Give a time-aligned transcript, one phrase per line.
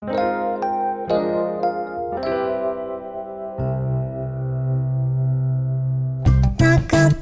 [0.00, 0.14] 中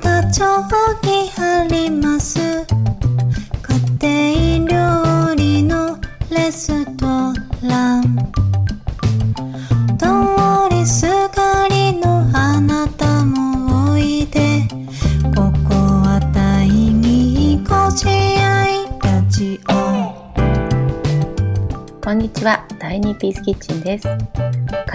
[0.02, 0.44] 田町
[1.02, 2.38] にあります。
[3.98, 5.98] 家庭料理の
[6.30, 7.06] レスト
[7.66, 8.02] ラン。
[9.96, 14.68] 通りすがりのあなたもおいで。
[15.34, 19.72] ここは第二ご自愛ラジオ。
[22.04, 22.55] こんにちは、
[22.96, 24.08] イニーピースキッチンです。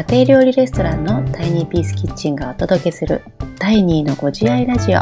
[0.10, 3.22] 家庭料理レストランのタイニーピースキッチンがお届けする
[3.60, 5.02] 第2のご自愛ラジオ。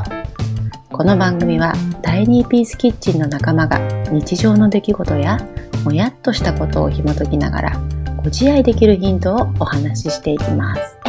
[0.92, 3.80] この番組はタイニーピースキッチンの仲間が
[4.12, 5.38] 日常の出来事や
[5.86, 7.82] もやっとしたことを紐解きながら
[8.18, 11.00] ご自愛できるヒントをお話ししていきます。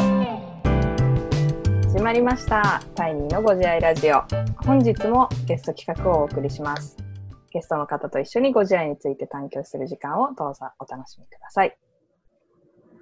[1.88, 2.80] 始まりました。
[2.94, 4.22] タイニーのご自愛ラジオ。
[4.64, 6.99] 本日もゲスト企画をお送りします。
[7.52, 11.76] ゲストの方と一緒にご自愛について探求する時間をどうぞお楽しみください。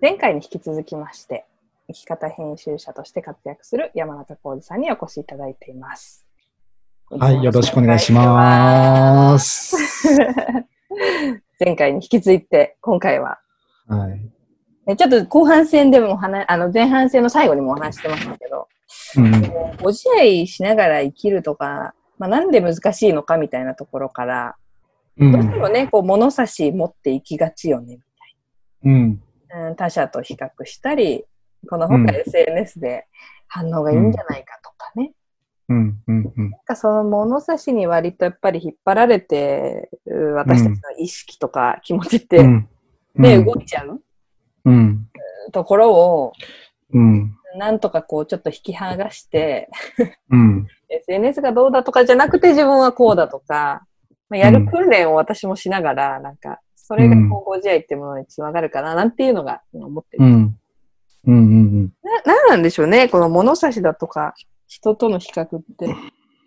[0.01, 1.47] 前回に引き続きまして、
[1.89, 6.25] 生き方編集者として活躍する山中浩二さんにお越しいただいています。
[7.11, 9.77] はい、よろしくお願いします。
[11.65, 13.41] 前回に引き続いて、今回は、
[13.87, 14.21] はい。
[14.87, 18.69] ねちょっと後半戦でもお話、あの前半戦の最後にもお話してましたけど、
[19.17, 19.77] うん。
[19.83, 24.57] ご自愛しながら生きるとか、まあ、なんで難しいのかみたいなところから、
[25.17, 25.73] うどうしてもん。
[25.73, 27.99] ね、こう物差し持っていきがちよね、
[28.85, 29.23] うん。
[29.51, 31.25] うん、他者と比較したり、
[31.69, 33.07] この他 SNS で
[33.47, 35.13] 反応がいいんじゃないかとかね。
[35.69, 36.03] うん。
[36.07, 36.33] うん。
[36.37, 36.51] うん。
[36.51, 42.69] なんかその物差しに割とやっぱり引っ張られて、う私たちの意識とか気持ちって、うん。
[43.17, 44.01] ね、動いちゃう
[44.65, 45.09] うん。
[45.53, 46.33] ところを、
[46.93, 47.35] うん。
[47.57, 49.69] なんとかこうちょっと引き剥がして、
[50.31, 50.67] うん。
[50.89, 53.83] SNS がどうだとかじゃなくて自分はこうだとか、
[54.29, 60.25] まあ、やる訓練を私もしながら、なんか、それがこうご自愛っていうものにつながるかな、なんていうのが今思ってる。
[60.25, 60.59] うん。
[61.27, 61.35] うん。
[61.35, 61.93] うん。
[62.25, 64.35] な、なんなんでしょうね、この物差しだとか、
[64.67, 65.95] 人との比較って。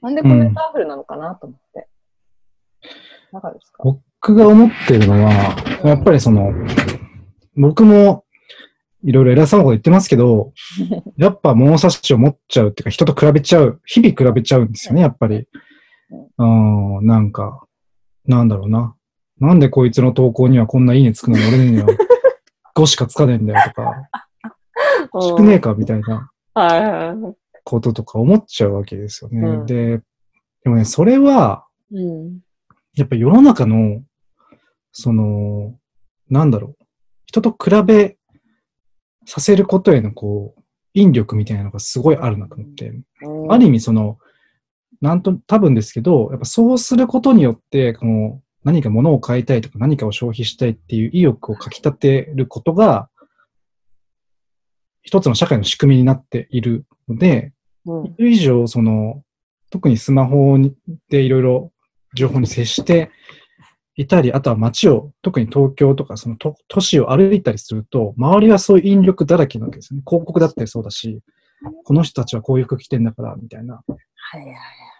[0.01, 1.87] なんでこんなパワフルなのかなと思って。
[2.83, 3.83] いかがですか？
[3.83, 5.31] 僕が思ってるのは、
[5.83, 6.51] やっぱりその、
[7.55, 8.25] 僕も
[9.03, 10.53] いろいろ偉そうなこと言ってますけど、
[11.17, 15.47] やっぱ物差しを持っちゃうっていうか、人と比べちゃう、日々比べちゃうんですよね、やっぱり。
[16.37, 17.65] うん、なんか、
[18.25, 18.95] なんだろうな。
[19.39, 21.87] なんでこいつの投稿にはこんないいねつくのに俺には
[22.77, 24.09] 5しかつかねえんだよとか、
[25.37, 27.35] 少ねえかみたいなはいはいはい。
[27.63, 29.39] こととか思っちゃうわけですよね。
[29.41, 30.01] うんで、
[30.63, 32.39] でもね、それは、うん。
[32.95, 34.01] やっぱ世の中の、
[34.91, 35.75] その、
[36.29, 36.85] なんだろう、
[37.25, 38.17] 人と比べ
[39.25, 40.61] させることへのこう、
[40.93, 42.93] 引力みたいなのがすごいあるなと思って、
[43.49, 44.17] ある意味その、
[45.01, 53.09] なんと、多分ですけど、やっぱそうすることによって、この、何か物を買いたいとか何かを消費したいっていう意欲をかき立てることが、
[55.01, 57.53] 一つの社会の仕組みになっているので、
[57.85, 58.15] うん。
[58.19, 59.23] 以上、その、
[59.71, 60.75] 特にスマホに
[61.09, 61.71] でいろいろ
[62.13, 63.09] 情報に接して
[64.01, 70.03] いたり、あとは街を、特に東京とかその都都市を歩いたりすると、周りはそういう引力だらけなわけですよね。
[70.07, 71.19] 広告だったりそうだし、
[71.83, 73.75] この人たちはこういう服着てんだから、みたいな。
[73.75, 73.83] は
[74.37, 74.51] いはい。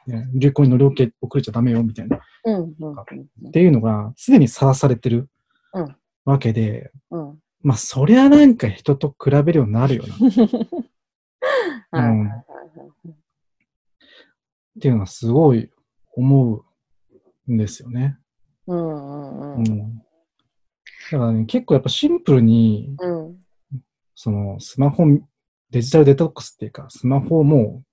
[0.07, 2.17] ね流行に乗り遅れちゃダメよ、みたいな。
[2.17, 5.29] っうんうんていうのが常にさらされてる
[5.73, 5.95] うん
[6.25, 7.39] わけで、うん。
[7.63, 10.16] まあ、そりゃなんか人と比べるようになるよな。
[14.79, 15.69] っていうのはすごい
[16.16, 16.63] 思
[17.47, 18.18] うんですよね。
[18.72, 19.58] うんうんうん。
[19.58, 19.98] うん。
[19.98, 20.04] だ
[21.09, 23.38] からね、結構やっぱシンプルに、うん。
[24.16, 25.06] そのスマホ、
[25.72, 27.86] デジタルデトックスっていうか、スマホをもう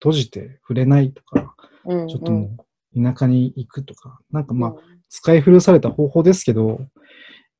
[0.00, 2.08] 閉じて触れないとか、うん。
[2.08, 2.56] ちょっとも
[2.94, 4.74] う田舎に行くとか、なんかまあ、
[5.08, 6.80] 使い古された方法ですけど、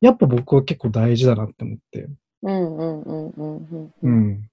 [0.01, 2.09] やっぱ僕は結構大事だなって思って、
[2.43, 3.93] うんうんうんうんうん。
[4.03, 4.51] うん。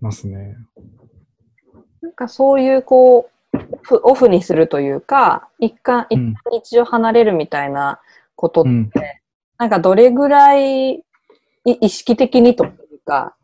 [0.00, 0.56] ますね。
[2.00, 3.30] なんかそういうこう、
[4.02, 6.34] オフにするというか、一回、一うん。
[6.34, 8.00] 旦日常離れるみたいな
[8.36, 8.90] ことって、うん。
[9.58, 11.02] なんかどれぐらいい
[11.64, 12.72] 意識的にという
[13.04, 13.34] か、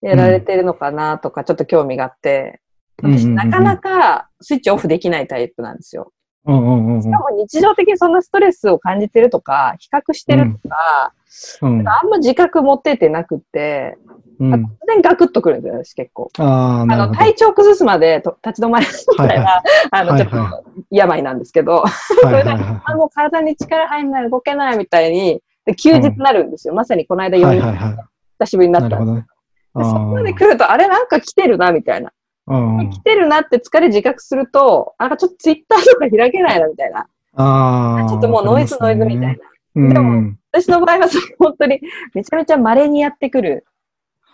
[0.00, 2.60] やられてるのかなとか、ちょっと興味があって、
[2.98, 6.12] 私、なかなかスイッチオフできないタイプなんですよ。
[6.46, 11.25] しかも日常的にそんなストレスを感じてるとか、比較してるとか、うん。
[11.62, 11.88] うん。
[11.88, 13.96] あんま自覚持っててなくって、
[14.38, 14.54] うん。
[14.54, 16.30] 突然ガクッとくるんですよ、私結構。
[16.38, 17.14] あの。
[17.14, 21.90] 体調崩すまでと立ち止まりみたいな、はいあの、ちょっはいはと病なんですけど、は
[22.30, 26.74] いはいはい あ、もう体に力入んない、動けないみたいに、で休日になるんですよ。
[26.74, 27.96] まさにこの間4人はいはいはい。
[28.38, 29.26] 久しぶりになったんでなるほどね。
[29.74, 32.12] あでそこまで来ると、あれなんか来てるな、みたいな。
[32.46, 32.56] あ。
[32.56, 32.90] うん。
[32.90, 37.06] 来てるなって疲れ自覚すると、なんかちょっとツイッターとか開けないな、みたいな。
[37.36, 38.08] ああ。
[38.08, 39.38] ちょっともうノイズノイズみたい
[39.74, 39.82] な。
[39.88, 39.94] な。
[39.94, 40.38] でもうん。
[40.62, 41.80] 私の場合はその本当に
[42.14, 43.66] めちゃめちゃ稀にやってくる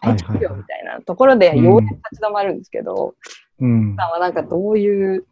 [0.01, 3.15] はい大企業はいはいみたいなところでようやく立ち止まるんですけど、
[3.61, 3.97] うん。
[3.97, 5.25] さんはなんかどういう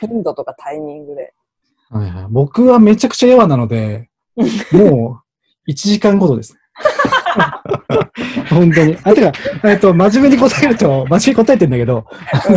[0.00, 1.32] 頻度とかタイミングで？
[1.90, 4.10] はいはい、僕はめちゃくちゃ弱なので、
[4.72, 5.22] も
[5.66, 6.60] う1時間ごとですね。
[8.50, 8.96] 本当に。
[9.02, 9.32] あ、てか、
[9.64, 12.06] えっと、真面目に答えると、真面目に答えてんだけど、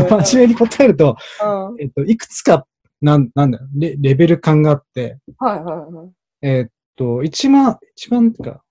[0.10, 1.82] 真面目に答えると、うん。
[1.82, 2.66] えっと、いくつか、
[3.02, 6.10] なん、なんだよレ、レベル感があって、はいはいはい。
[6.42, 8.64] えっと、一番、一番か、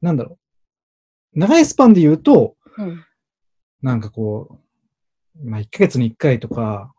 [0.00, 0.38] なんだろ
[1.34, 1.38] う。
[1.38, 3.04] 長いスパンで言うと、うん。
[3.82, 4.60] なんかこ
[5.40, 6.92] う、まあ、1ヶ月に1回とか。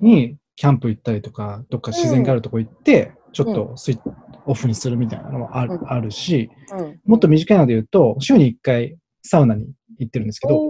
[0.00, 4.00] にキャンプ行ったりとか、どっか自然があるとこ行って、ちょっとスイッ
[4.46, 7.00] オフにするみたいなのもある,、うんあるし、うん。
[7.04, 9.66] もっと短いので言うと、週に1回サウナに
[9.98, 10.60] 行ってるんですけど、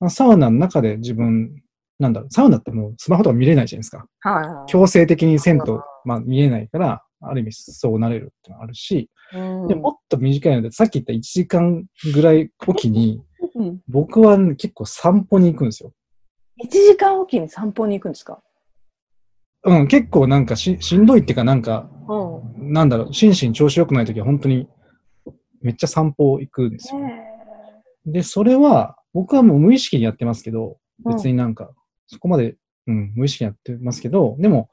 [0.00, 1.62] まあサウナの中で自分、
[1.98, 4.06] なんだろう、サウナってもうスマホとか見れないじゃないですか。
[4.66, 11.84] 強制的にせんと、まあ見えないから、ある意味そうなれるってのがあるし、うんでもっと短いので、さっき言った1時間
[12.14, 13.22] ぐらいおきに、
[13.54, 15.92] うん僕は結構散歩に行くんですよ。
[16.62, 18.42] 1時間おきに散歩に行くんですか？
[19.64, 22.72] うん、結構なんかししんどいっていうかなんか、うん。
[22.72, 24.68] なんだろう、心身調子良くないときは本当に
[25.60, 27.00] めっちゃ散歩行くんですよ。
[28.04, 31.70] で、それは、僕はもう無意識にやってますけど、うん別になんか、
[32.06, 34.70] そこまで、うん、無意識にやってますけど、でも、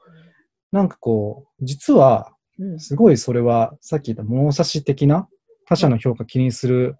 [0.72, 2.33] なんかこう、実は、うん。
[2.78, 5.28] すごいそれは、さっき言った物差し的な
[5.66, 6.96] 他者の評価気にする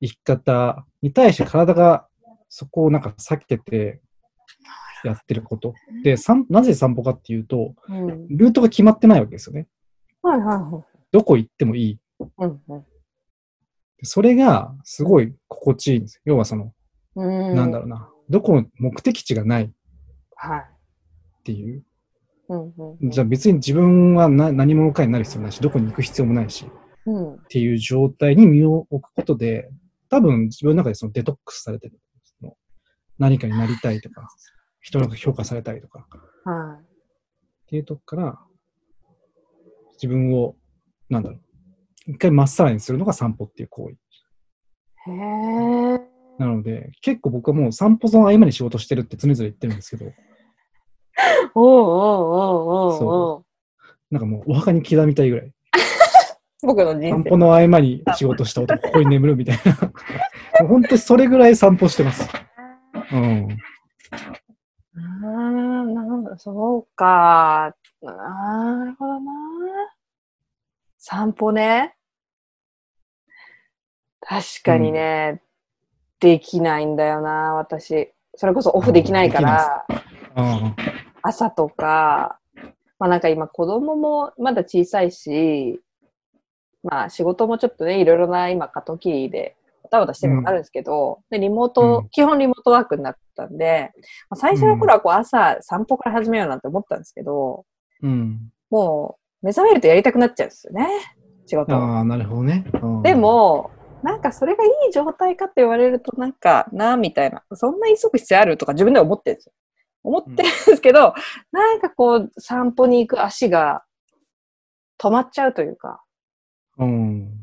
[0.00, 2.06] 生き方に対して体が
[2.48, 4.00] そこをなんか避けて
[5.04, 5.74] やってること。
[6.02, 8.28] で、散なぜ散歩かっていうと、うん。
[8.28, 9.68] ルートが決まってないわけですよね。
[10.22, 10.98] はいはいはい。
[11.12, 11.98] どこ行ってもいい。
[12.38, 12.84] うんうん
[14.04, 16.22] それがすごい心地いいんですよ。
[16.26, 16.72] 要はその、
[17.16, 17.54] うん。
[17.56, 18.08] なんだろうな。
[18.30, 19.70] どこも目的地がないっ
[20.36, 20.66] はい。
[21.42, 21.82] ていう。
[22.48, 23.10] うんうん。
[23.10, 26.66] じゃあ別に自分はな何者かになる必要ないし、どこに行く必要もないし、
[27.06, 27.34] うん。
[27.34, 29.70] っていう状態に身を置くことで、
[30.08, 31.98] 多分自分の中でそのデトックスされてる。
[33.18, 34.28] 何かになりたいとか、
[34.80, 36.80] 人の評価されたいとか、っは
[37.66, 38.38] ていうとこから、
[39.94, 40.56] 自分を、
[41.10, 41.40] なんだろう、
[42.12, 43.94] 一回まっさらにするのが散歩っていう行為。
[43.94, 45.10] い。
[45.10, 45.14] へ
[45.94, 46.00] え。
[46.38, 50.12] なので、結構僕はもう散歩の合間に仕事してるって常々言ってるんですけど、
[51.54, 53.44] おうおうおうおうおうそ
[54.10, 55.52] なんかもうお墓に刻みたいぐらい。
[56.62, 57.10] 僕の人生。
[57.10, 59.72] 散歩の合間に仕事した男、ここに眠るみたいな。
[60.60, 62.28] もう本当にそれぐらい散歩してます。
[63.12, 63.48] うん。
[64.10, 67.74] あーなんだ、そうか。
[68.02, 69.32] なるほどな。
[70.96, 71.94] 散歩ね。
[74.20, 75.42] 確かにね、
[76.20, 78.12] できないんだよな、私。
[78.36, 79.86] それこそオフできないから、
[80.34, 80.74] あ
[81.22, 82.38] 朝とか、
[82.98, 85.80] まあなんか今子供もまだ小さいし、
[86.82, 93.92] まあ仕事もちょっとね、いろいろな今過渡期で、バタバタしてるのもあるんですけど、で、リモート、うん基本リモートワークになったんで、
[94.28, 97.64] まあ、最初の頃はこう朝散歩から始めようなんて思ったんですけど、
[98.02, 98.50] うん。
[98.70, 100.88] もう目覚めるとやりたくなっちゃうんですよね、
[101.46, 101.78] 仕事を。
[101.78, 102.64] ああ、なるほどね。
[102.82, 103.70] うんで、も、
[104.02, 107.42] なんかそれがいい状態かって言われるとなんかな、みたいな。
[107.54, 109.52] そんな急ぐ必要あるとか自分では思ってるんですよ。
[110.08, 111.14] 思ってるんですけど、
[111.52, 113.84] なんかこう散歩に行く足が
[114.98, 116.02] 止まっちゃうというか、
[116.78, 117.38] うん。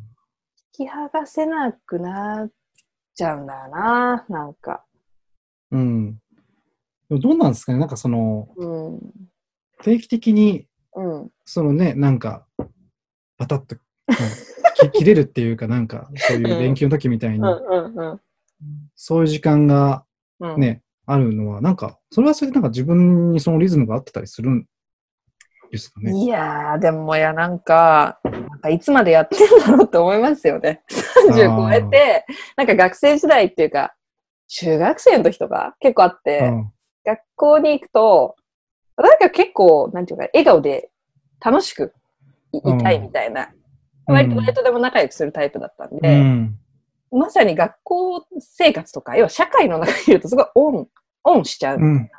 [0.77, 2.51] 引き剥がせなくなっ
[3.13, 4.83] ちゃうんだよな、なんか。
[5.71, 6.15] うん。
[7.09, 8.99] でもどうなんですかねなんかその、うん。
[9.83, 11.29] 定期的に、うん。
[11.45, 12.47] そのね、なんか、
[13.37, 14.15] バタッと、うん
[14.91, 18.21] き 切れるっていうか、なんか、そういう連休の時みたいに、うんうんうん。
[18.95, 20.05] そういう時間が
[20.39, 24.65] うん、ね、あるのは、なんか、それはそれでなんか自分にそのリズムが合ってたりするん
[25.71, 26.11] ですかね？
[26.15, 30.83] いやー、でもいや、なんか、なんかいつまでやってんだろうって思いますよね。
[31.29, 32.25] 30超えて、
[32.57, 33.95] なんか学生時代っていうか、
[34.47, 36.71] 中学生の時とか結構あって、うん
[37.07, 38.35] 学校に行くと、
[38.97, 40.89] なんか結構、なんていうか、笑顔で
[41.39, 41.93] 楽しく
[42.51, 43.53] いいたいみたいな、
[44.07, 46.57] 割と誰とでも仲良くするタイプだったんうで、ん。
[47.15, 50.87] まさに学校生活とか、要は社会の中にいるとすごいオン、
[51.23, 51.79] オンしちゃう。
[51.79, 52.09] うん。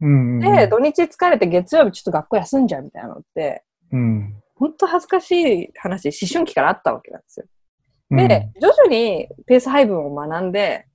[0.00, 0.40] うん。
[0.40, 4.34] で、土日疲れて月曜日ちょっと学校休んじゃうみたいなのって、うん。
[4.56, 7.46] 本当恥ずかしい話、思春期からあったわけなんですよ。
[8.10, 10.86] うんで、徐々にペース配分を学んで、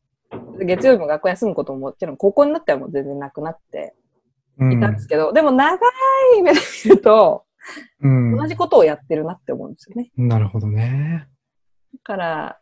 [0.61, 3.93] 月曜日も学校休むことももちろん高校になってはもう全然なくなって
[4.57, 5.77] うんいたんですけど、でも長
[6.37, 7.45] い目で見ると、
[8.01, 10.11] うん同じことをやってるなって思うんですよね。
[10.17, 11.27] なるほどね。
[11.93, 12.60] だから、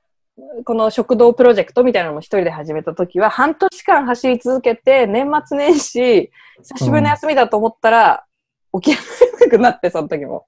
[0.65, 6.31] この食堂プロジェクトみたいなのも一人で始めた時は、半年間走り続けて、年末年始、
[6.61, 8.25] 久しぶりの休みだと思ったら、
[8.81, 9.01] 起きら
[9.41, 10.45] れなくなって、その時も。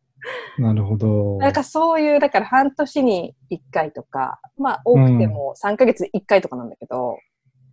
[0.57, 1.37] なるほど。
[1.37, 7.17] なんかそういう、だから半年に1回とか、まあ多くても3ヶ月に1回とかなんだけど、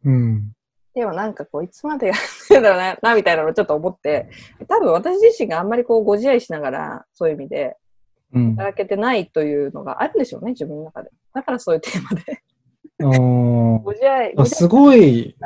[0.04, 0.52] うん。
[0.94, 2.16] でもなんかこう、いつまでやっ
[2.48, 4.28] てるんだろうな、なみたいなのをちょっと思って、
[4.66, 7.74] 多分私自身があんまりこう、ご自愛しながら、そういう意味で、うん。
[8.32, 11.10] 働けてないというのがあるんでしょうね、自分の中で。
[11.34, 12.42] だからそういうテーマで。
[13.00, 15.36] ご自愛、すごい、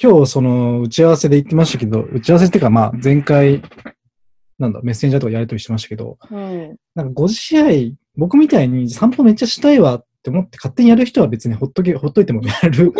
[0.00, 3.62] 今日その打ち合わせで言ってましたけど、打ち合わせっていうかまあ前回、
[4.58, 6.76] なんだ、メッセンジャーとかやりとりしてましたけど、うん。
[6.94, 12.92] なんかご自愛、僕みたいに散歩めっちゃしたいわって思って勝手にやる人は別にほっとけ、ほっといてもやる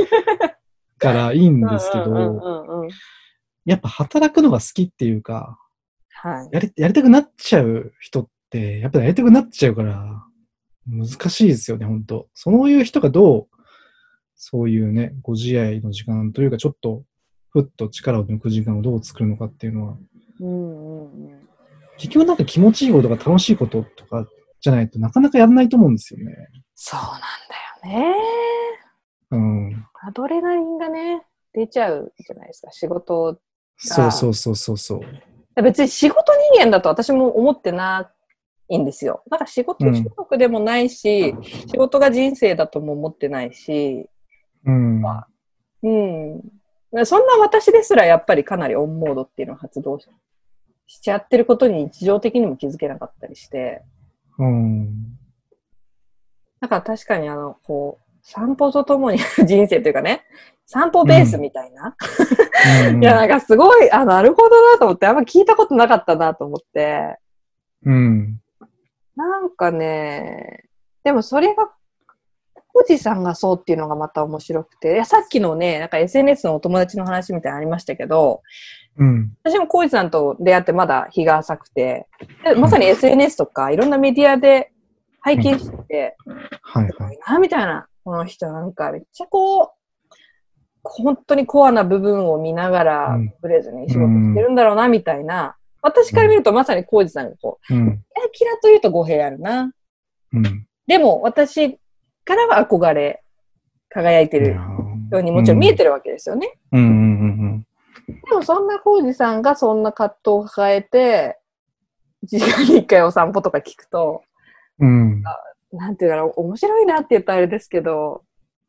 [0.98, 2.88] からいいんですけど。
[3.64, 5.58] やっぱ働くのが好きっていうか、
[6.24, 6.48] はい。
[6.52, 10.24] やり、やりたくなっちゃう人って、やっぱりやりたくなっちゃうから、
[10.86, 13.48] 難しいですよね、本当そういう人がどう、
[14.34, 17.04] そういうね、ご自愛の時間というか、ちょっと、
[17.50, 19.98] ふっと力を抜く時間をどう作るのかっていうのは、
[20.40, 21.48] うんうんうん。
[21.98, 24.26] 結局なんか気持ちいいこととか楽しいこととか
[24.60, 26.48] じゃないとなかなかやらないと思うんですよね。
[26.74, 27.20] そうなん
[27.92, 28.16] だよね。
[29.30, 29.86] うん。
[30.02, 33.38] アドレナリンがね、出ちゃうじゃないですか、仕事。
[33.76, 35.00] そうそうそうそうそう。
[35.62, 38.10] 別に仕事人間だと私も思ってな
[38.68, 39.22] いんですよ。
[39.30, 41.34] なんか仕事うん中毒でもないし、
[41.70, 44.08] 仕事が人生だとも思ってないし、
[44.66, 45.02] うん。
[45.82, 47.06] うん。
[47.06, 50.08] そんな私ですらやっぱりかなりオンモードっていうのを発動し
[50.86, 53.82] しちゃってることに日常的にも気づけなかったりして、
[54.38, 55.16] うん。
[56.60, 60.22] だから確かにあの、こう、散歩とともに 人生というかね、
[60.66, 61.96] 散歩ベースみたいな。
[62.90, 67.18] うんいや、なんかすごい、あ、なるほどなと思って、あんま聞いたことなかったなと思って、
[67.84, 68.40] うん。
[69.14, 70.64] なんかね、
[71.02, 71.70] でもそれが、
[72.72, 78.42] コジさんがそうっていうのがまた面白くて、いやさっきのね、なんか SNS のお友達の話みたいなのありましたけど、
[78.96, 79.32] うん。
[79.44, 82.08] 私もコージさんと出会ってまだ日が浅くて、
[82.44, 84.72] でまさに SNS とかいろんなメディアで
[85.20, 86.16] 拝見してて、
[86.62, 86.92] はいはい。
[86.92, 87.86] すごいな、みたいな。
[88.02, 89.68] この人なんかめっちゃこう、
[90.84, 95.56] 本当にコアな部分を見ながらうん、ブレずに仕事してるんだろうな、みたいな。
[95.82, 97.86] 私から見るとまさにコージさんがこう、うん。
[97.86, 99.72] キラキラというと語弊あるな。
[100.32, 100.66] うん。
[100.86, 101.78] でも私
[102.24, 103.22] からは憧れ、
[103.90, 106.52] 輝いてるようにもちろん見えてるわけですよね。
[108.28, 111.38] でもそんなコージさんがそんな葛藤を抱えて、
[112.24, 114.22] 1時間に1回お散歩とか聞くと、
[114.80, 115.22] うん。
[115.72, 118.24] なんていうかな、面白いなって言ったらあれですけど、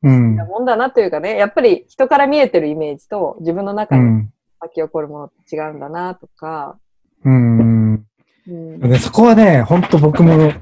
[0.06, 0.36] うん。
[0.36, 4.34] なもんだなというかね、やっぱり人から見えてるイメージと自分の中にうん。
[4.60, 6.78] 湧き起こるものって違うんだなとか、
[7.24, 8.06] うん。
[8.48, 10.54] うん、でそこはね、本当僕も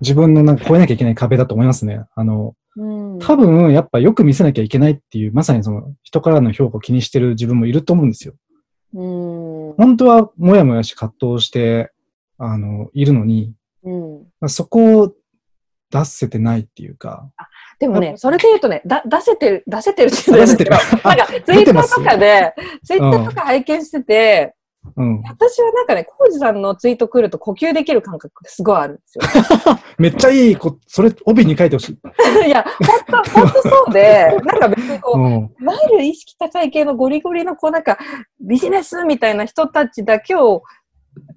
[0.00, 2.04] 自分のなんか超えなきゃいけない壁だと思いますね。
[2.14, 2.84] あの、う
[3.16, 8.34] ん、多分やっぱよく見せなきゃいけないっていう、まさにその人からの評価を気にしてる自分もいると思うんですよ。
[8.94, 11.90] うん、本当はもやもやし葛藤して、
[12.38, 13.52] あの、いるのに、
[13.82, 14.48] うん。
[14.48, 15.12] そこを
[15.90, 17.30] 出せてないっていうか、
[17.78, 24.54] でもね、それで言うとね、だ出せてる、出せてるって言うんですけど、なんかツイッターとかで、ツイッターとか拝見してて、
[24.96, 25.22] うん。
[25.22, 29.24] 私はなんかね、コウジさんのツイート来ると呼吸できる感覚がすごいあるんですよ。
[29.98, 31.98] めっちゃいいこ、それ帯に書いてほしい。
[32.46, 32.64] いや、
[33.08, 35.54] 本当本当そうで、 なんか別にこう、うん。
[35.60, 37.98] いわゆる意識高い系のゴリゴリのこうなんか
[38.40, 40.62] ビジネスみたいな人たちだけを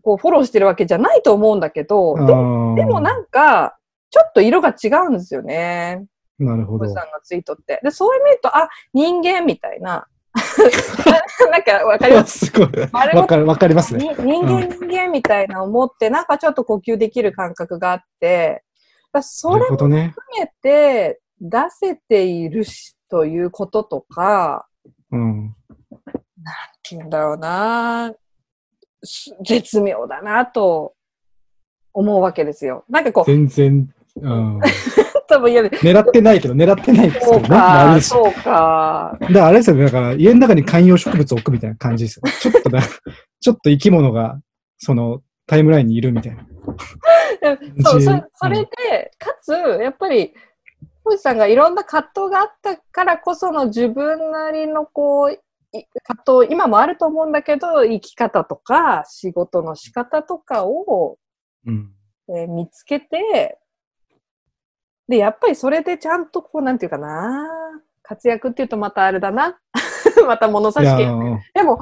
[0.04, 3.79] こうフォローしてるわけじゃないと思うんだけど、ででもなんか
[4.10, 6.06] ちょっと色が違うんですよね。
[6.40, 6.86] なるほど。
[6.86, 7.80] さんのツイートって。
[7.84, 10.08] で、そういう意味と、あ、人間みたいな。
[11.52, 12.46] なんかわかります？
[12.48, 12.68] すごい。
[13.16, 14.06] わかる、わかりますね。
[14.06, 18.64] に人間、人間みたいな思って、なんかちょっと呼吸できる感覚があって、
[19.12, 19.78] だそなるれも。
[19.78, 24.68] 含めて出せているしということとか、
[25.12, 25.48] うん。
[25.50, 25.52] っ
[26.84, 28.14] ていうんだろうな、
[29.04, 30.94] す絶妙だなと
[31.94, 32.86] 思うわけですよ。
[32.88, 34.60] なんかこう、全然、うん。
[35.28, 37.60] 多分嫌で、狙ってないけど、狙ってないですそうけどね。
[37.60, 39.18] あれか、そうか。
[39.22, 39.86] だからあれですよね。
[39.86, 42.24] だから家の中に観葉植物を置くみたいな感じですよ。
[42.42, 42.82] ちょっとだ、
[43.40, 44.40] ちょっと生き物が、
[44.78, 46.46] その、タイムラインにいるみたいな。
[47.86, 50.34] そう、そうんそれで、かつ、やっぱり、
[51.04, 55.34] 星さんがいろんな葛藤があったからこその自分なりのこう、
[55.72, 61.18] い葛藤、今もあると思うんだけど、生き方とか、仕事の仕方とかを、
[61.66, 61.92] うん。
[62.30, 63.60] えー見つけて、
[65.10, 67.50] で、やっぱりそれでちゃんとこう、なんていうかな、
[68.04, 69.60] 活躍っていうとまたあれだな。
[70.28, 70.86] また物差し
[71.54, 71.80] でも、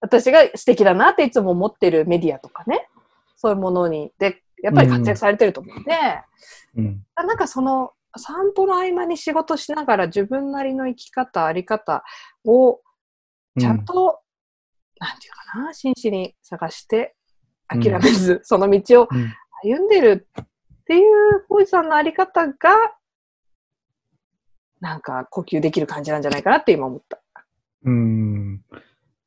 [0.00, 2.88] 私が素敵だなっていつも思ってるメディアとかね、
[3.36, 5.92] そういうものに、で、やっぱり活躍されてると思うんで、
[6.76, 7.04] うん。
[7.14, 12.04] なんかその散歩の合間に仕事しながら自分なりの生き方、あり方
[12.46, 12.80] を
[13.58, 14.20] ちゃんと、
[14.98, 17.14] なんていうかな、真摯に探して
[17.68, 19.32] 諦めず、その道をうん。
[19.62, 20.44] 歩んでるっ
[20.86, 22.54] ていう、浩二さんのあり方が、
[24.80, 27.20] なんか呼吸できる感じなんじゃないかなって今思った。
[27.84, 28.62] うん。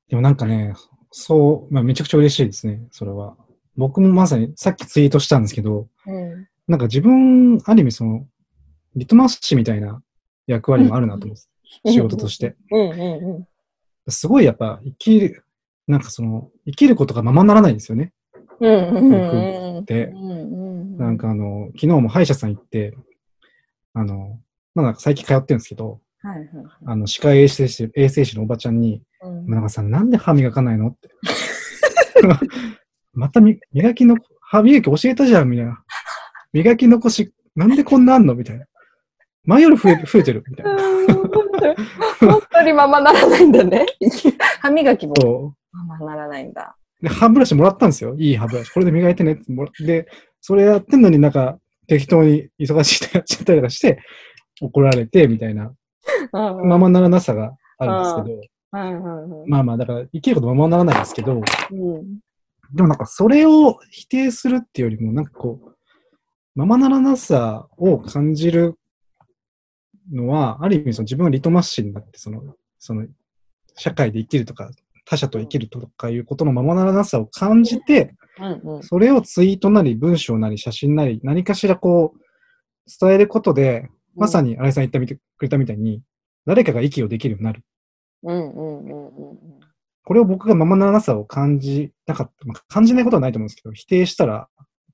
[0.10, 0.74] でもなんかね、
[1.12, 3.36] そう、まあ、めちゃくちゃ嬉しいですね、それは。
[3.76, 6.48] 僕もまさにさっきツイートしたんですけど、うん。
[6.68, 8.28] なんか自分、ある意味その、
[8.96, 10.02] リトマス紙みたいな
[10.48, 12.56] 役割もあるなと思って、仕事として。
[12.72, 13.00] うんうん
[13.36, 13.48] うん。
[14.12, 15.44] すごいやっぱ生きる、
[15.88, 18.14] なんかその、生きることがままならないんですよね。
[18.60, 19.86] うんうんうんうん。
[19.86, 20.36] でう、んう
[20.96, 22.96] んなんかあの、昨日も歯医者さん行って、
[23.94, 24.40] あの、
[24.76, 26.48] まあなんか最近通ってるんですけど、はいはい
[26.86, 30.88] あの、歯科衛生士、衛生士のおばちゃんに、うん村川さん、なんで歯磨かないの？
[30.90, 31.10] って。
[33.14, 35.84] またみ磨きの、歯磨き教えたじゃん、みたいな。
[36.54, 38.36] 磨き残し、なんでこんなあんの？
[38.36, 38.66] みたいな。
[39.46, 40.78] 前より増え増えてる、みたいな。
[42.20, 43.86] 本当にままならないんだね。
[44.62, 46.76] 歯磨きもそままならないんだ。
[47.02, 47.04] う。
[47.04, 48.16] で、歯ブラシもらったんですよ。
[48.18, 48.72] いい歯ブラシ。
[48.72, 49.34] これで磨いてね。
[49.34, 50.08] ってもらで、
[50.42, 54.00] それやってんのになんか、適当に忙しい人やっちゃったりとかして、
[54.62, 55.74] 怒られて、みたいな、
[56.34, 58.60] うんままならなさがあるんですけど、
[59.48, 62.20] まあまあ、だから、生きることままならないですけど、うん。
[62.74, 65.76] でもなんかそれを否定するっていうよりも、なんかこう、
[66.56, 68.78] ままならなさを感じる
[70.12, 73.08] のは、ある意味その自分がリトマス紙になって、その、その、
[73.76, 74.70] 社会で生きるとか、
[75.10, 78.14] 他者と生きるとかいうことのままならなさを感じて、
[78.84, 82.20] それをツイートなり文章なり写真なり何かしらこう、
[83.02, 86.04] 伝えることで、まさに新井さん言ったみてくれたみたいに、
[86.46, 87.64] 誰かが息をできるようになる。
[88.22, 89.38] うんうんうんうん
[90.06, 94.48] これを僕がままならなさを感じなかった、まあ、感じないことはないと思うんですけど、否定したら、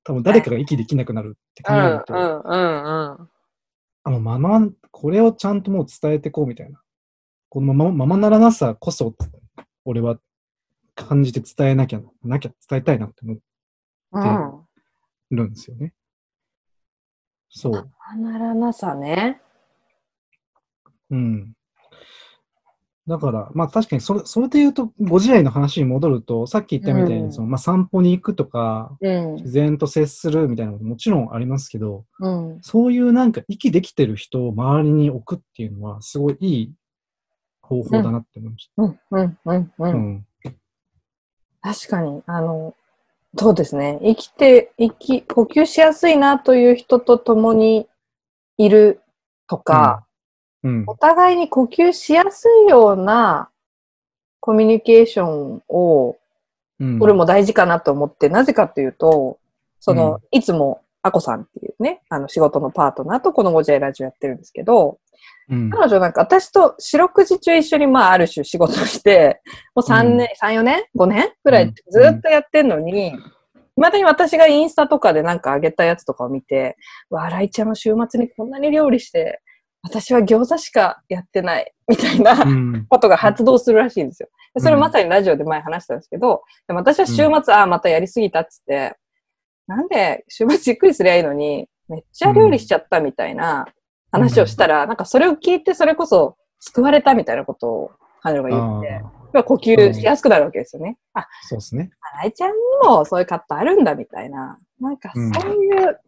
[0.03, 3.29] 多分誰かが息できなくなるって考えると、うんうんうん
[4.03, 6.81] あのまま、これをちゃんともう伝えてこうみたいな。
[7.47, 9.13] このままままならなさこそ、
[9.85, 10.17] 俺は
[10.95, 13.37] 感じて伝えなきゃ、なきゃ伝えたいなって思
[14.11, 15.35] うん。
[15.35, 15.93] るんですよね。
[17.49, 17.71] そう。
[17.73, 17.87] ま
[18.17, 19.41] まならなさね。
[21.09, 21.53] うん。
[23.07, 36.73] だから、まあ確かにそれ、それで言うと、ご自愛の話に戻ると、さっき言ったみたいに、うんその、まあ散歩に行くとか、うん自然と接するみたいなのももちろんありますけど、うんそういうなんか息できてる人を周りに置くっていうのは、すごいいい
[37.67, 39.83] 方法だなって思いましうんうんうんた。
[39.83, 39.87] う。
[39.87, 40.25] うんん。
[41.61, 42.75] 確かに、あの、
[43.37, 43.99] そうですね。
[44.01, 47.87] 生きて、生き、呼吸しやすいなという人と共に
[48.57, 49.01] いる
[49.47, 50.05] とか、
[50.63, 50.83] うん。
[50.87, 53.49] お互いに呼吸しやすいような
[54.39, 56.17] コミュニケーションを、
[56.79, 56.99] うん。
[56.99, 59.39] これも大事かなと思って、なぜかというと、
[59.79, 64.97] その、うんいつも、アコさんっていうね、あの仕事のパートナーとこのご自愛ラジオやってるんですけど、
[65.49, 69.41] うん、彼女なんか私と四六時中一緒にまあある種仕事をして、
[69.75, 73.13] もう3年、3、4年 ?5 年ぐらいずっとやってんのに、
[73.75, 76.77] まだに私がインスタとかでなんか上げたやつとかを見て、
[77.09, 79.41] わあ、ライちゃんの週末にこんなに料理して、
[79.83, 82.85] 私は餃子しかやってない、みたいなうん。
[82.89, 84.29] ことが発動するらしいんですよ。
[84.55, 88.95] でそれまさにラジオで前話したんですけど、でも私は週末、ああ、またやりすぎたっつって、
[89.67, 93.65] なんで週末ゆっくりすりゃいいのに、めっちゃ料理しちゃったみたいな
[94.11, 97.91] 話をしたら、なんかそれを聞いてそれこそ救われたみたいなことを
[98.21, 98.81] 彼女が言あっ
[99.33, 100.97] て、呼吸しやすくなるわけですよね。
[101.13, 101.91] あ、そうですね。
[102.21, 104.57] 新井ちゃんにもそういうカットあるんだみたいな。
[104.79, 105.99] なんかそういう、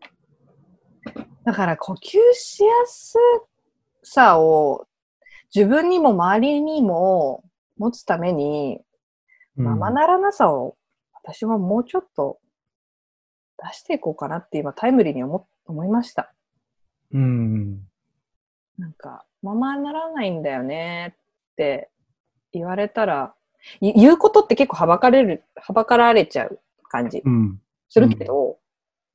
[1.46, 3.16] だから呼吸しやす
[4.04, 4.88] さを
[5.54, 7.44] 自分にも周りにも
[7.78, 8.80] 持つために、
[9.58, 10.78] うんままならなさを
[11.14, 12.38] 私ももうちょっと
[13.58, 16.32] 出していこうかなって今タイムリーに思思いました。
[17.14, 17.88] うん。
[18.78, 21.16] なんか、ままならないんだよね
[21.54, 21.90] って
[22.52, 23.34] 言われたら、
[23.82, 27.62] い言うことって結構はばかれる、はばかられちゃう感じうん。
[27.90, 28.58] するけど、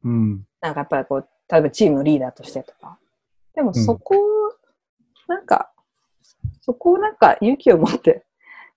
[0.05, 0.45] うん。
[0.61, 2.99] なんかやっぱりこう、例えばチームリーダーとしてとか。
[3.55, 4.19] でもそこを、
[5.29, 5.71] なんか、
[6.61, 8.25] そこをなんか勇気を持って、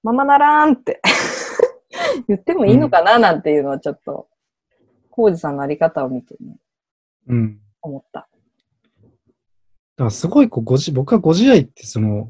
[0.04, 1.02] ままならんって
[2.28, 4.28] 言ってもいいのかななんていうのはちょっと、
[5.10, 6.58] コウジさんのあり方を見てね、
[7.28, 7.62] うん。
[7.82, 8.28] 思った。
[9.98, 12.30] だからすごいこうごじ、僕はご自愛ってその、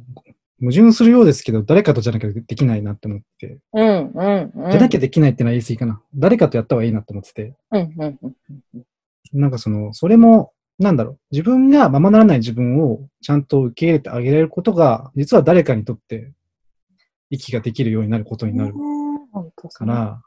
[0.59, 4.71] 矛盾するようですけど、誰かとじゃなきゃできないなって思って、うん、うん、うん。
[4.71, 6.01] じゃなきゃできないってのは言い過ぎかな。
[6.15, 8.85] 誰かとやった方がいいなって思ってて、うん、うん、うん。
[9.33, 16.31] なんかその、それも、なんだろう、自分がままならない自分をちゃんと受け入れてあげられることが、実は誰かにとって
[17.29, 18.73] 息ができるようになることになる
[19.73, 20.21] から、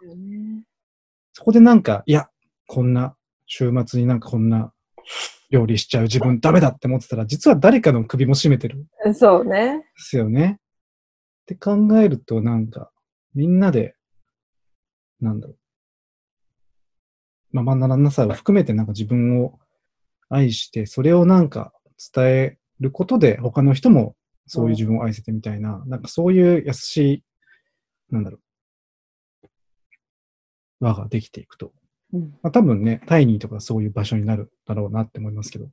[1.33, 2.29] そこでなんか、いや、
[2.67, 3.15] こんな、
[3.47, 4.73] 週末になんかこんな
[5.51, 9.85] 料理しちゃう自分ダメだって思ってたら、実は誰かの首も絞めてるそうね。
[9.97, 10.59] すよね。
[11.43, 12.91] って考えると、なんか、
[13.35, 13.95] みんなで、
[15.21, 15.57] なんだろう。
[17.53, 19.59] ままならなさを含めてなんか自分を
[20.29, 21.73] 愛して、それをなんか
[22.15, 27.25] 伝えることで他の人もそういう自分を愛せてみたいな、なんかそういう優しい、
[28.11, 28.39] なんだろ
[29.43, 29.49] う、
[30.81, 31.73] 輪ができていくと。
[32.13, 32.21] うん。
[32.43, 35.67] まあ、多分ね、タイニーとかそういう場所になるだろうなって思いますけど。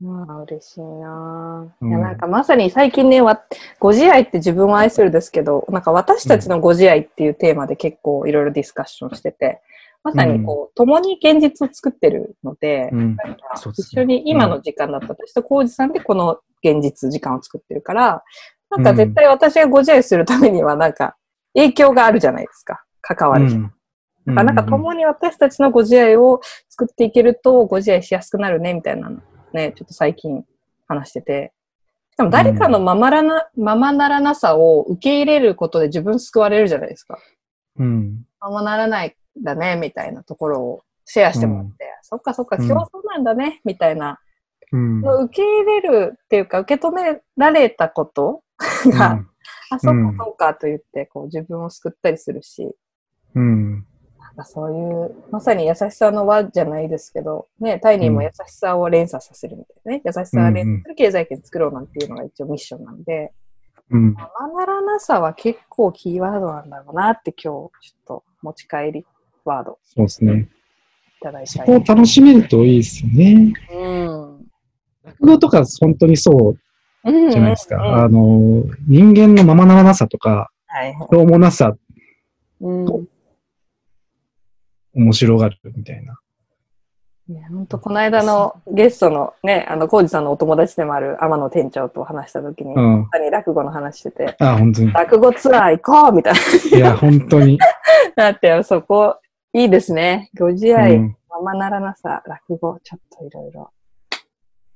[0.00, 3.40] まあ、嬉しいなぁ、うんいや、なんかまさに最近ね、わ
[3.78, 9.62] ご自愛って自分を愛するですけど、なんか私たちのご自愛っていうテーマで結構いろいろディスカッションしてて、
[10.04, 13.16] まさにこう、共に現実を作ってるので、うん。
[13.16, 13.40] なんか
[13.76, 18.22] 一緒に今の時間だった私と浩二さんでこの現実時間を作ってるから、
[18.70, 21.16] なんか絶対私がご自愛するためにはなんか
[21.54, 22.84] 影響があるじゃないですか。
[23.00, 23.70] 関わる人。
[24.26, 29.20] うんだからなんか共に私たちのご自愛を作っていけるとご自愛しやすくなるねみたいなの
[29.52, 30.44] ね、ちょっと最近
[30.86, 31.52] 話してて。
[32.16, 37.18] でも誰かのままらな、ままならなさを受け入れることで自分救われるじゃないですか。
[37.78, 38.24] うん。
[38.40, 44.20] ままならないんだね、みたいなところをシェアしてもらって、そっかそっか、うん今日はそうなんだね、みたいな。
[44.72, 45.00] うん。
[45.24, 48.42] 受け入れるっていうか、受け止められたこと
[48.86, 49.20] が、
[49.70, 52.74] あ、そっうんかそっかと言って、こう自分を救ったりするし、
[53.34, 53.86] うん。
[54.36, 63.32] かそういう、まさに優しさの輪じゃないですけど、ね、タイニーも優しさを連鎖させるみたいなね、優しさを連鎖する経済圏作ろうなんていうのが一応ミッションなんで、
[63.90, 64.14] うん。
[64.14, 67.70] ままならなさは結構キーワードなんだろうなって今日ちょっ
[68.06, 69.06] と持ち帰り
[69.44, 70.48] ワードそうですね。
[71.20, 71.78] いただいそこを。
[71.80, 73.52] 楽しめるといいですよね。
[73.72, 74.46] うん。
[75.04, 76.58] 落語とか本当にそう
[77.04, 77.76] うんじゃないですか。
[77.76, 81.08] うんあの、人間のままならなさとか、はいはい。
[81.08, 81.76] しょうもなさ、
[82.60, 83.08] うん。
[84.96, 86.18] 面白がるみたいな。
[87.28, 93.08] いや、本当この間のゲストのね、あの、コウジさんのお友達でもある天野店長と話した時に、うまん。
[93.10, 94.92] さに落語の話してて、あ、本当に。
[94.92, 96.34] 落語ツアー行こうみたい
[96.72, 97.58] いや、本当に。
[98.16, 99.16] なって、そこ、
[99.52, 100.30] いいですね。
[100.38, 103.70] ご自う愛、んままならなさ、落語、ちょっといろいろ、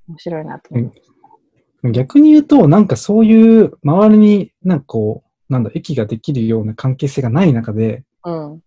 [0.08, 1.92] 面白いなと思います。
[1.92, 8.62] 逆に言うと、なんかそういう周りになんかこう、なんだ、息ができるような関係性がない中で、うん。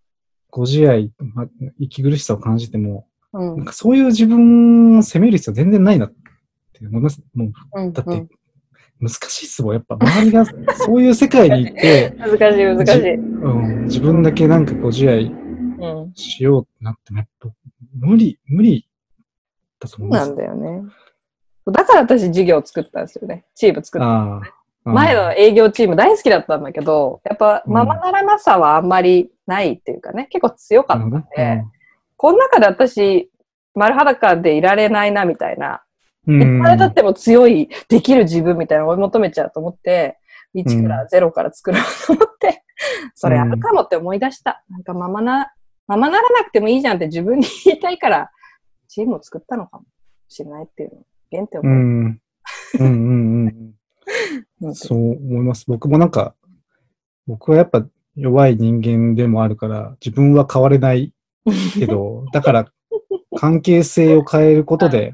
[0.54, 1.48] ご自愛、ま、
[1.80, 3.58] 息苦しさを感じても、うん。
[3.58, 6.14] なんかそういう自分を責める必要全然ないなっ
[6.74, 7.24] て思います。
[7.34, 8.28] もう、うんだって、
[9.00, 9.74] 難しいっすもん。
[9.74, 13.16] やっぱ周りがそういう世界にいて、難しい、難しい。
[13.16, 16.14] うん、自分だけなんかご自愛うん。
[16.14, 17.50] しようってなっても、やっぱ
[18.00, 18.88] 無理、無理
[19.80, 20.28] だとそう思います。
[20.30, 20.84] なんだよね。
[21.66, 23.46] だから私授業を作ったんですよね。
[23.56, 24.06] チーム作った。
[24.06, 24.63] ああ。
[24.86, 31.68] 前の営業チーム大好きだったんだけど、やっぱうんままならなさはあんまりないっていうかね、結構強かったんで、ね。
[32.18, 33.30] この中で私、
[33.76, 35.84] 丸裸でいられないなみたいな、
[36.28, 40.18] うんいっぱいだっても強い、できる自分みたいなのを追い求めちゃうと思って、
[40.56, 42.64] 1から0から作ろうと思って、
[43.16, 44.64] それあるかもって思い出した。
[44.70, 45.54] なんかままな、
[45.88, 48.32] ままならなくてもいいじゃんって自分に言いたいから、
[48.88, 49.86] チームを作ったのかも
[50.28, 51.02] しれないっていうの。
[51.32, 51.68] 原点をう。
[51.68, 52.22] うん
[52.80, 52.86] うん
[53.48, 53.74] うん。
[54.62, 54.76] う。
[54.76, 55.66] そう思います。
[55.68, 56.36] 僕もなんか、
[57.28, 61.14] 僕はやっぱ弱い人間でもあるから、自分は変われない
[61.74, 62.72] けど、 だから
[63.38, 65.14] 関係性を変えることで、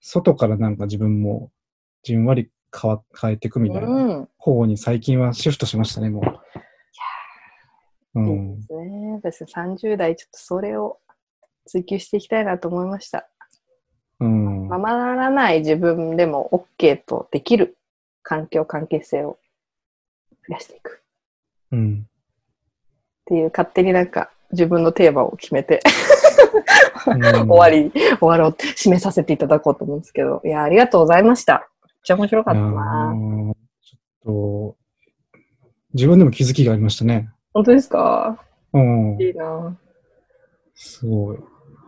[0.00, 1.50] 外からなんか自分も
[2.02, 4.28] じんわり変わ変えていくみたいなうん。
[4.38, 6.20] 方に最近はシフトしましたね、も
[8.14, 8.20] う。
[8.20, 8.62] ういいんで。
[8.62, 9.12] すね。
[9.22, 10.98] 私30代ちょっとそれを
[11.66, 13.28] 追求していきたいなと思いました。
[14.20, 14.68] うん。
[14.68, 17.76] ままならない自分でも OK とできる
[18.30, 19.38] 環境、関係性を
[20.46, 21.02] 増やしていく
[21.72, 22.06] うん。
[22.06, 22.08] っ
[23.24, 25.80] ていう勝手になんか自分のテーマを決めて
[27.04, 31.68] 終 終わり、終わろうって締めさせていただこうと思うんですけど、いや、ありがとうございました。
[31.82, 33.14] めっちゃ面白かったな。
[33.82, 34.76] ちょっと、
[35.94, 37.30] 自分でも気づきがありましたね。
[37.52, 38.38] 本当ですか？
[38.72, 39.16] うん。
[39.20, 39.76] いいな。
[40.76, 41.38] すごい。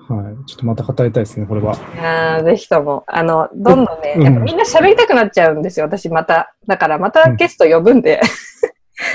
[0.09, 0.45] はい。
[0.47, 1.75] ちょっとまた語りたいですね、これは。
[1.75, 6.55] いやーぜひとも、あの、どんどんね、うんやっぱみんな喋りたくなっちゃうんですよ、私また。
[6.67, 8.21] だからまたゲスト呼ぶんで、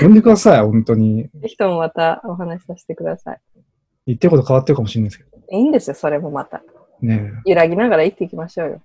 [0.00, 1.28] 呼んでください、本当に。
[1.34, 3.40] ぜひともまたお話しさせてください。
[4.06, 5.38] 言ってること変わってるかもしれないですけど。
[5.50, 6.62] いいんですよ、それもまた。
[7.00, 8.82] ねえ揺らぎながら生きていきましょうよ。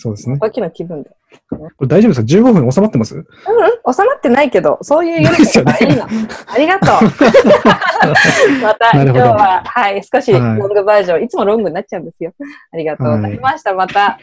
[0.00, 0.38] そうですね。
[0.40, 1.10] さっきの気分で。
[1.50, 3.14] これ大丈夫ですか ?15 分収まってます？
[3.14, 6.04] うん、収まってないけど、そういう夜ですよねがいいの。
[6.46, 6.88] ありがとう。
[8.62, 12.32] また今日は、はい、少しロはいングバージョン、い、つもロングになっちゃうんですよ。
[12.72, 13.74] ありがとうございました。
[13.74, 14.18] また、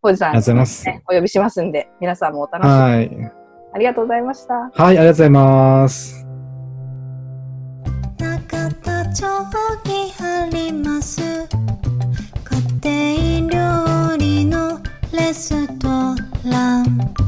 [0.00, 0.86] ポジさん、ありがとうございます。
[0.86, 2.80] ね、お呼びしますんで、皆さんもお楽しみに。
[2.80, 3.32] はい。
[3.74, 4.54] ありがとうございました。
[4.54, 6.25] はい、ありがとうございます。
[15.26, 17.25] laisse-toi l'âme.